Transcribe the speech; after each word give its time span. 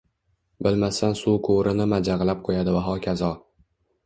Bilmasdan 0.67 1.13
suv 1.19 1.35
quvurini 1.49 1.87
majagʻlab 1.93 2.43
qoʻyadi 2.49 2.75
va 2.79 2.83
hokazo. 2.89 3.31